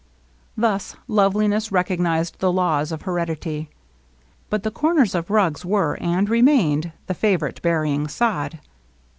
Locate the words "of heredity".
2.91-3.69